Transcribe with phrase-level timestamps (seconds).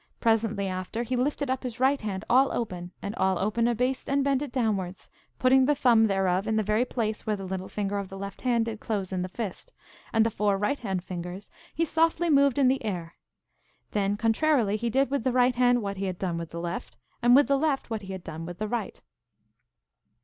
[0.19, 4.23] Presently after, he lifted up his right hand all open, and all open abased and
[4.23, 7.99] bent it downwards, putting the thumb thereof in the very place where the little finger
[7.99, 9.71] of the left hand did close in the fist,
[10.11, 13.13] and the four right hand fingers he softly moved in the air.
[13.91, 16.97] Then contrarily he did with the right hand what he had done with the left,
[17.21, 19.03] and with the left what he had done with the right.